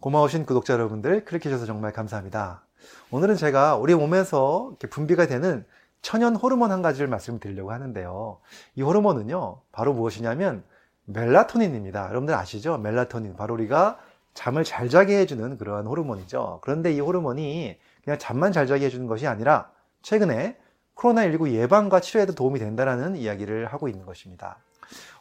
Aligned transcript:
고마우신 0.00 0.46
구독자 0.46 0.72
여러분들 0.72 1.26
클릭해주셔서 1.26 1.66
정말 1.66 1.92
감사합니다. 1.92 2.62
오늘은 3.10 3.36
제가 3.36 3.76
우리 3.76 3.94
몸에서 3.94 4.74
분비가 4.88 5.26
되는 5.26 5.66
천연 6.00 6.34
호르몬 6.36 6.72
한 6.72 6.80
가지를 6.80 7.06
말씀드리려고 7.08 7.70
하는데요. 7.70 8.38
이 8.76 8.82
호르몬은요, 8.82 9.60
바로 9.72 9.92
무엇이냐면 9.92 10.64
멜라토닌입니다. 11.04 12.08
여러분들 12.08 12.34
아시죠? 12.34 12.78
멜라토닌. 12.78 13.36
바로 13.36 13.52
우리가 13.52 13.98
잠을 14.32 14.64
잘 14.64 14.88
자게 14.88 15.18
해주는 15.18 15.58
그러한 15.58 15.86
호르몬이죠. 15.86 16.60
그런데 16.62 16.94
이 16.94 17.00
호르몬이 17.00 17.76
그냥 18.02 18.18
잠만 18.18 18.52
잘 18.52 18.66
자게 18.66 18.86
해주는 18.86 19.06
것이 19.06 19.26
아니라 19.26 19.70
최근에 20.00 20.56
코로나19 20.94 21.52
예방과 21.52 22.00
치료에도 22.00 22.34
도움이 22.34 22.58
된다는 22.58 23.16
이야기를 23.16 23.66
하고 23.66 23.88
있는 23.88 24.06
것입니다. 24.06 24.56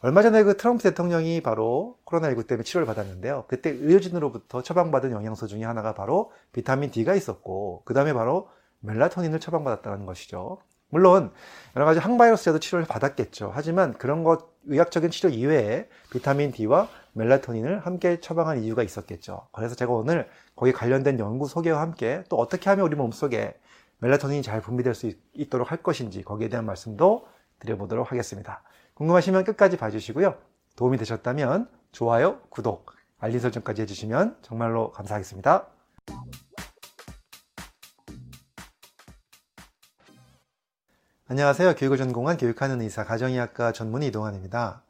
얼마 0.02 0.22
전에 0.22 0.44
그 0.44 0.58
트럼프 0.58 0.84
대통령이 0.84 1.42
바로 1.42 1.98
코로나19 2.06 2.48
때문에 2.48 2.64
치료를 2.64 2.86
받았는데요. 2.86 3.46
그때 3.48 3.70
의료진으로부터 3.70 4.62
처방받은 4.64 5.12
영양소 5.12 5.48
중에 5.48 5.64
하나가 5.64 5.94
바로 5.94 6.32
비타민 6.52 6.92
D가 6.92 7.16
있었고, 7.16 7.84
그 7.86 7.94
다음에 7.94 8.14
바로 8.14 8.50
멜라토닌을 8.80 9.40
처방받았다는 9.40 10.06
것이죠. 10.06 10.60
물론 10.90 11.32
여러 11.76 11.86
가지 11.86 12.00
항바이러스제도 12.00 12.60
치료를 12.60 12.86
받았겠죠. 12.88 13.52
하지만 13.54 13.94
그런 13.94 14.24
것 14.24 14.50
의학적인 14.66 15.12
치료 15.12 15.30
이외에 15.30 15.88
비타민 16.12 16.52
D와 16.52 16.90
멜라토닌을 17.14 17.86
함께 17.86 18.20
처방한 18.20 18.64
이유가 18.64 18.84
있었겠죠. 18.84 19.48
그래서 19.52 19.76
제가 19.76 19.92
오늘 19.92 20.28
거기 20.56 20.72
관련된 20.72 21.20
연구 21.20 21.48
소개와 21.48 21.82
함께 21.82 22.24
또 22.30 22.38
어떻게 22.38 22.70
하면 22.70 22.86
우리 22.86 22.96
몸속에 22.96 23.54
멜라토닌이 24.00 24.42
잘 24.42 24.62
분비될 24.62 24.96
수 24.96 25.12
있도록 25.34 25.72
할 25.72 25.84
것인지 25.84 26.24
거기에 26.24 26.50
대한 26.50 26.66
말씀도 26.66 27.28
드려보도록 27.60 28.12
하겠습니다. 28.12 28.64
궁금하시면 29.00 29.46
끝까지 29.46 29.78
봐주시고요. 29.78 30.36
도움이 30.76 30.98
되셨다면 30.98 31.70
좋아요, 31.94 32.42
구독, 32.50 32.92
알림 33.18 33.40
설정까지 33.40 33.84
해주시면 33.84 34.40
정말로 34.42 34.92
감사하겠습니다. 34.92 35.68
안녕하세요. 41.30 41.76
교육을 41.76 41.98
전공한 41.98 42.36
교육하는 42.36 42.82
의사 42.82 43.06
가정의학과 43.06 43.72
전문의 43.72 44.10
이동환입니다. 44.10 44.84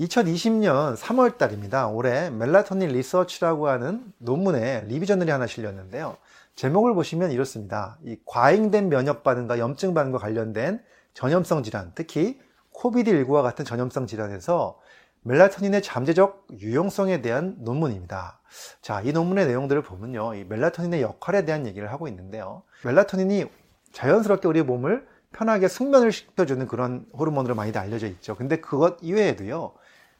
2020년 0.00 0.96
3월 0.96 1.38
달입니다. 1.38 1.86
올해 1.86 2.30
멜라토닌 2.30 2.88
리서치라고 2.88 3.68
하는 3.68 4.12
논문에 4.18 4.80
리비저널이 4.88 5.30
하나 5.30 5.46
실렸는데요. 5.46 6.16
제목을 6.56 6.92
보시면 6.94 7.30
이렇습니다. 7.30 7.98
이 8.02 8.16
과잉된 8.24 8.88
면역 8.88 9.22
반응과 9.22 9.60
염증 9.60 9.94
반응과 9.94 10.18
관련된 10.18 10.82
전염성 11.14 11.62
질환, 11.62 11.92
특히 11.94 12.40
코비드19와 12.78 13.42
같은 13.42 13.64
전염성 13.64 14.06
질환에서 14.06 14.78
멜라토닌의 15.22 15.82
잠재적 15.82 16.46
유용성에 16.58 17.20
대한 17.22 17.56
논문입니다. 17.58 18.40
자, 18.80 19.02
이 19.02 19.12
논문의 19.12 19.46
내용들을 19.46 19.82
보면요. 19.82 20.34
이 20.34 20.44
멜라토닌의 20.44 21.02
역할에 21.02 21.44
대한 21.44 21.66
얘기를 21.66 21.90
하고 21.92 22.08
있는데요. 22.08 22.62
멜라토닌이 22.84 23.46
자연스럽게 23.92 24.48
우리 24.48 24.62
몸을 24.62 25.06
편하게 25.32 25.68
숙면을 25.68 26.12
시켜주는 26.12 26.66
그런 26.68 27.06
호르몬으로 27.12 27.54
많이 27.54 27.76
알려져 27.76 28.06
있죠. 28.06 28.34
근데 28.36 28.60
그것 28.60 28.96
이외에도요, 29.02 29.74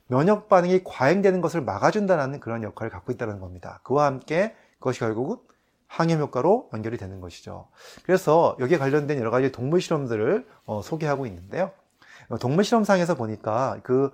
면역 0.09 0.49
반응이 0.49 0.83
과잉되는 0.85 1.41
것을 1.41 1.63
막아준다는 1.63 2.41
그런 2.41 2.63
역할을 2.63 2.91
갖고 2.91 3.13
있다는 3.13 3.41
겁니다. 3.41 3.81
그와 3.85 4.07
함께 4.07 4.55
그것이 4.79 5.01
결국은 5.01 5.37
항염 5.87 6.21
효과로 6.21 6.69
연결이 6.75 6.99
되는 6.99 7.21
것이죠. 7.21 7.69
그래서 8.05 8.57
여기에 8.59 8.77
관련된 8.79 9.19
여러 9.19 9.31
가지 9.31 9.53
동물 9.53 9.81
실험들을 9.81 10.47
어, 10.67 10.83
소개하고 10.83 11.25
있는데요. 11.27 11.73
동물 12.37 12.65
실험상에서 12.65 13.15
보니까 13.15 13.79
그 13.83 14.11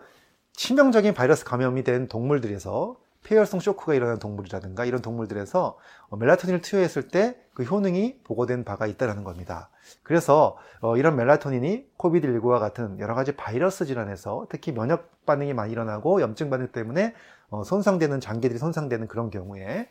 치명적인 0.52 1.14
바이러스 1.14 1.44
감염이 1.44 1.82
된 1.82 2.08
동물들에서 2.08 2.96
폐혈성 3.24 3.60
쇼크가 3.60 3.94
일어난 3.94 4.18
동물이라든가 4.18 4.84
이런 4.84 5.02
동물들에서 5.02 5.78
어, 6.08 6.16
멜라토닌을 6.16 6.60
투여했을 6.60 7.08
때 7.08 7.44
그 7.54 7.62
효능이 7.62 8.20
보고된 8.24 8.64
바가 8.64 8.86
있다는 8.86 9.24
겁니다. 9.24 9.70
그래서 10.02 10.58
어, 10.80 10.96
이런 10.96 11.16
멜라토닌이 11.16 11.86
코비드19와 11.96 12.58
같은 12.58 12.98
여러 12.98 13.14
가지 13.14 13.34
바이러스 13.36 13.86
질환에서 13.86 14.46
특히 14.50 14.72
면역 14.72 15.24
반응이 15.24 15.54
많이 15.54 15.72
일어나고 15.72 16.20
염증 16.20 16.50
반응 16.50 16.68
때문에 16.72 17.14
어, 17.48 17.62
손상되는 17.62 18.20
장기들이 18.20 18.58
손상되는 18.58 19.06
그런 19.06 19.30
경우에 19.30 19.88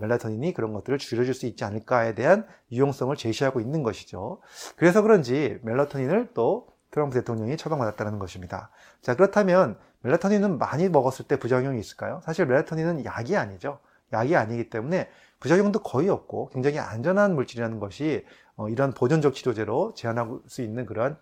멜라토닌이 0.00 0.54
그런 0.54 0.72
것들을 0.72 0.98
줄여줄 0.98 1.34
수 1.34 1.44
있지 1.44 1.62
않을까에 1.62 2.14
대한 2.14 2.46
유용성을 2.72 3.14
제시하고 3.14 3.60
있는 3.60 3.82
것이죠. 3.82 4.40
그래서 4.76 5.02
그런지 5.02 5.58
멜라토닌을 5.62 6.30
또 6.32 6.66
트럼프 6.96 7.14
대통령이 7.18 7.58
처방받았다는 7.58 8.18
것입니다. 8.18 8.70
자, 9.02 9.14
그렇다면 9.14 9.76
멜라토닌은 10.00 10.56
많이 10.56 10.88
먹었을 10.88 11.26
때 11.26 11.38
부작용이 11.38 11.78
있을까요? 11.78 12.22
사실 12.24 12.46
멜라토닌은 12.46 13.04
약이 13.04 13.36
아니죠. 13.36 13.80
약이 14.14 14.34
아니기 14.34 14.70
때문에 14.70 15.10
부작용도 15.38 15.80
거의 15.80 16.08
없고 16.08 16.48
굉장히 16.54 16.78
안전한 16.78 17.34
물질이라는 17.34 17.80
것이 17.80 18.24
어, 18.56 18.70
이런 18.70 18.92
보존적 18.92 19.34
치료제로 19.34 19.92
제한할 19.94 20.38
수 20.46 20.62
있는 20.62 20.86
그러한 20.86 21.18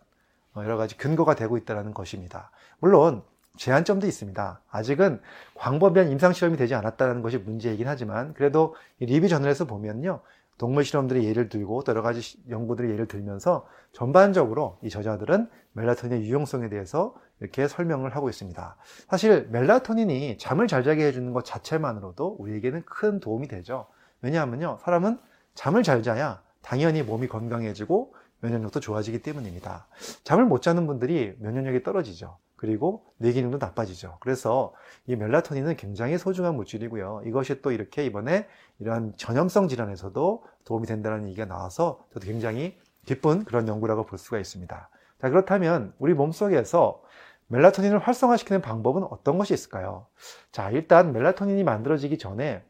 어, 0.54 0.62
여러 0.62 0.76
가지 0.76 0.96
근거가 0.96 1.34
되고 1.34 1.56
있다는 1.56 1.92
것입니다. 1.92 2.52
물론 2.78 3.24
제한점도 3.56 4.06
있습니다. 4.06 4.60
아직은 4.70 5.20
광범위한 5.56 6.08
임상 6.08 6.34
실험이 6.34 6.56
되지 6.56 6.76
않았다는 6.76 7.20
것이 7.20 7.38
문제이긴 7.38 7.88
하지만 7.88 8.32
그래도 8.34 8.76
리뷰 9.00 9.26
저널에서 9.26 9.64
보면요. 9.64 10.20
동물 10.59 10.84
실험들의 10.84 11.25
예를 11.25 11.48
들고 11.48 11.82
또 11.82 11.91
여러 11.91 12.03
가지 12.03 12.38
연구들의 12.48 12.91
예를 12.91 13.06
들면서 13.06 13.66
전반적으로 13.92 14.78
이 14.82 14.91
저자들은 14.91 15.48
멜라토닌의 15.72 16.25
유용성에 16.25 16.69
대해서 16.69 17.15
이렇게 17.41 17.66
설명을 17.66 18.15
하고 18.15 18.28
있습니다. 18.28 18.76
사실 19.09 19.48
멜라토닌이 19.50 20.38
잠을 20.38 20.66
잘 20.69 20.84
자게 20.84 21.06
해주는 21.06 21.32
것 21.32 21.44
자체만으로도 21.44 22.37
우리에게는 22.38 22.84
큰 22.87 23.20
도움이 23.20 23.48
되죠. 23.48 23.87
왜냐하면요, 24.22 24.78
사람은 24.82 25.19
잠을 25.54 25.82
잘 25.82 26.03
자야 26.03 26.43
당연히 26.62 27.03
몸이 27.03 27.28
건강해지고 27.28 28.14
면역력도 28.41 28.81
좋아지기 28.81 29.22
때문입니다. 29.22 29.87
잠을 30.22 30.44
못 30.44 30.62
자는 30.62 30.87
분들이 30.87 31.37
면역력이 31.41 31.82
떨어지죠. 31.82 32.38
그리고 32.64 33.04
뇌 33.19 33.30
기능도 33.32 33.58
나빠지죠. 33.58 34.16
그래서 34.20 34.72
이 35.06 35.16
멜라토닌은 35.16 35.76
굉장히 35.76 36.16
소중한 36.16 36.54
물질이고요. 36.56 37.20
이것이 37.26 37.60
또 37.60 37.72
이렇게 37.72 38.06
이번에 38.06 38.47
이러한 38.78 39.12
전염성 39.19 39.69
질환에서도 39.69 40.42
도움이 40.64 40.86
된다는 40.86 41.26
얘기가 41.26 41.44
나와서 41.44 42.00
저도 42.14 42.25
굉장히 42.25 42.78
기쁜 43.04 43.44
그런 43.44 43.69
연구라고 43.69 44.06
볼 44.06 44.19
수가 44.19 44.38
있습니다. 44.38 44.88
자, 45.20 45.28
그렇다면 45.28 45.92
우리 45.98 46.14
몸속에서 46.14 47.02
멜라토닌을 47.48 47.98
활성화시키는 47.98 48.62
방법은 48.62 49.02
어떤 49.10 49.36
것이 49.36 49.52
있을까요? 49.52 50.06
자, 50.50 50.70
일단 50.70 51.12
멜라토닌이 51.12 51.64
만들어지기 51.64 52.16
전에 52.16 52.62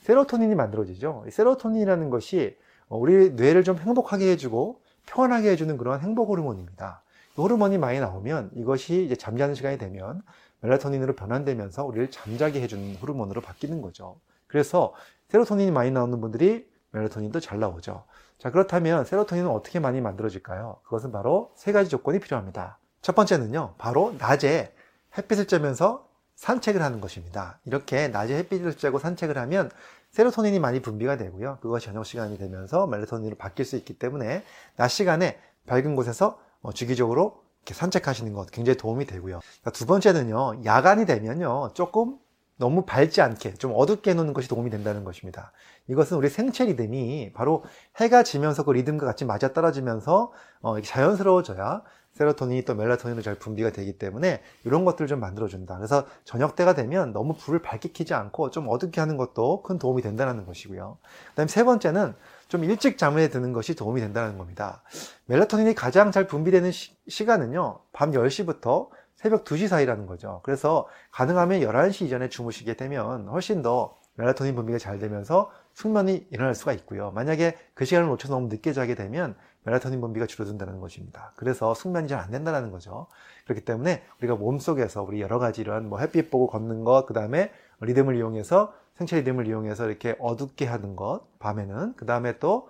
세로토닌이 0.00 0.56
만들어지죠. 0.56 1.26
세로토닌이라는 1.30 2.10
것이 2.10 2.56
우리 2.88 3.30
뇌를 3.30 3.62
좀 3.62 3.78
행복하게 3.78 4.32
해주고 4.32 4.80
편하게 5.06 5.52
해주는 5.52 5.76
그런 5.76 6.00
행복 6.00 6.28
호르몬입니다. 6.28 7.02
호르몬이 7.42 7.78
많이 7.78 8.00
나오면 8.00 8.50
이것이 8.54 9.04
이제 9.04 9.16
잠자는 9.16 9.54
시간이 9.54 9.78
되면 9.78 10.22
멜라토닌으로 10.60 11.14
변환되면서 11.14 11.84
우리를 11.84 12.10
잠자게 12.10 12.60
해주는 12.62 12.96
호르몬으로 12.96 13.40
바뀌는 13.40 13.80
거죠. 13.80 14.20
그래서 14.46 14.94
세로토닌이 15.28 15.70
많이 15.70 15.90
나오는 15.90 16.20
분들이 16.20 16.68
멜라토닌도 16.90 17.40
잘 17.40 17.60
나오죠. 17.60 18.04
자, 18.38 18.50
그렇다면 18.50 19.04
세로토닌은 19.04 19.50
어떻게 19.50 19.78
많이 19.78 20.00
만들어질까요? 20.00 20.80
그것은 20.84 21.12
바로 21.12 21.52
세 21.54 21.72
가지 21.72 21.90
조건이 21.90 22.18
필요합니다. 22.18 22.78
첫 23.02 23.14
번째는요, 23.14 23.74
바로 23.78 24.14
낮에 24.18 24.72
햇빛을 25.16 25.46
쬐면서 25.46 26.02
산책을 26.36 26.82
하는 26.82 27.00
것입니다. 27.00 27.58
이렇게 27.64 28.08
낮에 28.08 28.36
햇빛을 28.38 28.72
쬐고 28.72 29.00
산책을 29.00 29.36
하면 29.38 29.70
세로토닌이 30.10 30.60
많이 30.60 30.80
분비가 30.80 31.16
되고요. 31.16 31.58
그것이 31.60 31.86
저녁 31.86 32.06
시간이 32.06 32.38
되면서 32.38 32.86
멜라토닌으로 32.86 33.36
바뀔 33.36 33.64
수 33.64 33.76
있기 33.76 33.98
때문에 33.98 34.44
낮 34.76 34.88
시간에 34.88 35.38
밝은 35.66 35.94
곳에서 35.94 36.28
어, 36.28 36.47
주기적으로 36.74 37.42
이렇게 37.62 37.74
산책하시는 37.74 38.32
것 38.32 38.50
굉장히 38.50 38.76
도움이 38.76 39.06
되고요. 39.06 39.40
두 39.72 39.86
번째는요, 39.86 40.64
야간이 40.64 41.06
되면요, 41.06 41.70
조금 41.74 42.18
너무 42.56 42.84
밝지 42.84 43.20
않게 43.22 43.54
좀 43.54 43.72
어둡게 43.74 44.10
해놓는 44.10 44.32
것이 44.32 44.48
도움이 44.48 44.70
된다는 44.70 45.04
것입니다. 45.04 45.52
이것은 45.86 46.16
우리 46.16 46.28
생체 46.28 46.64
리듬이 46.64 47.32
바로 47.32 47.64
해가 47.96 48.22
지면서 48.24 48.64
그 48.64 48.72
리듬과 48.72 49.06
같이 49.06 49.24
맞아 49.24 49.52
떨어지면서 49.52 50.32
어, 50.60 50.80
자연스러워져야 50.80 51.82
세로토닌이 52.14 52.64
또 52.64 52.74
멜라토닌으로 52.74 53.22
잘 53.22 53.36
분비가 53.36 53.70
되기 53.70 53.96
때문에 53.96 54.42
이런 54.64 54.84
것들을 54.84 55.06
좀 55.06 55.20
만들어준다. 55.20 55.76
그래서 55.76 56.04
저녁 56.24 56.56
때가 56.56 56.74
되면 56.74 57.12
너무 57.12 57.34
불을 57.34 57.62
밝게 57.62 57.92
켜지 57.92 58.12
않고 58.12 58.50
좀 58.50 58.68
어둡게 58.68 59.00
하는 59.00 59.16
것도 59.16 59.62
큰 59.62 59.78
도움이 59.78 60.02
된다는 60.02 60.44
것이고요. 60.44 60.98
그 61.28 61.34
다음에 61.36 61.46
세 61.46 61.62
번째는 61.62 62.14
좀 62.48 62.64
일찍 62.64 62.98
잠에 62.98 63.28
드는 63.28 63.52
것이 63.52 63.74
도움이 63.74 64.00
된다는 64.00 64.38
겁니다. 64.38 64.82
멜라토닌이 65.26 65.74
가장 65.74 66.10
잘 66.10 66.26
분비되는 66.26 66.70
시, 66.72 67.24
간은요밤 67.24 68.10
10시부터 68.12 68.88
새벽 69.14 69.44
2시 69.44 69.68
사이라는 69.68 70.06
거죠. 70.06 70.40
그래서 70.44 70.86
가능하면 71.10 71.60
11시 71.60 72.06
이전에 72.06 72.28
주무시게 72.28 72.74
되면 72.74 73.28
훨씬 73.28 73.62
더 73.62 73.96
멜라토닌 74.14 74.54
분비가 74.56 74.78
잘 74.78 74.98
되면서 74.98 75.50
숙면이 75.74 76.26
일어날 76.30 76.54
수가 76.54 76.72
있고요. 76.72 77.12
만약에 77.12 77.56
그 77.74 77.84
시간을 77.84 78.08
놓쳐서 78.08 78.34
너무 78.34 78.48
늦게 78.48 78.72
자게 78.72 78.94
되면 78.94 79.36
멜라토닌 79.62 80.00
분비가 80.00 80.26
줄어든다는 80.26 80.80
것입니다. 80.80 81.32
그래서 81.36 81.74
숙면이 81.74 82.08
잘 82.08 82.18
안 82.18 82.30
된다는 82.30 82.70
거죠. 82.70 83.06
그렇기 83.44 83.64
때문에 83.64 84.02
우리가 84.18 84.34
몸속에서 84.34 85.02
우리 85.02 85.20
여러 85.20 85.38
가지 85.38 85.60
이런 85.60 85.88
뭐 85.88 86.00
햇빛 86.00 86.30
보고 86.30 86.48
걷는 86.48 86.84
것, 86.84 87.06
그 87.06 87.14
다음에 87.14 87.52
리듬을 87.80 88.16
이용해서 88.16 88.72
생체 88.96 89.16
리듬을 89.16 89.46
이용해서 89.46 89.86
이렇게 89.88 90.16
어둡게 90.18 90.66
하는 90.66 90.96
것, 90.96 91.22
밤에는. 91.38 91.94
그 91.96 92.04
다음에 92.06 92.38
또 92.38 92.68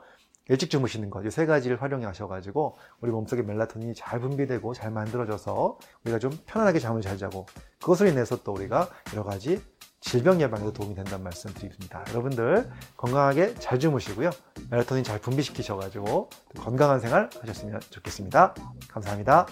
일찍 0.50 0.70
주무시는 0.70 1.10
것, 1.10 1.24
이 1.26 1.30
세 1.30 1.44
가지를 1.46 1.80
활용하셔가지고 1.82 2.76
우리 3.00 3.10
몸속에 3.10 3.42
멜라토닌이 3.42 3.94
잘 3.94 4.18
분비되고 4.20 4.72
잘 4.74 4.90
만들어져서 4.90 5.78
우리가 6.04 6.18
좀 6.18 6.30
편안하게 6.46 6.78
잠을 6.78 7.02
잘 7.02 7.18
자고 7.18 7.46
그것으로 7.80 8.08
인해서 8.08 8.42
또 8.42 8.52
우리가 8.52 8.88
여러 9.12 9.24
가지 9.24 9.62
질병 10.00 10.40
예방에도 10.40 10.72
도움이 10.72 10.94
된다는 10.94 11.24
말씀 11.24 11.52
드립니다. 11.52 12.04
여러분들 12.10 12.70
건강하게 12.96 13.56
잘 13.56 13.78
주무시고요. 13.78 14.30
멜라토닌 14.70 15.04
잘 15.04 15.20
분비시키셔가지고 15.20 16.30
건강한 16.56 17.00
생활 17.00 17.28
하셨으면 17.42 17.80
좋겠습니다. 17.90 18.54
감사합니다. 18.88 19.46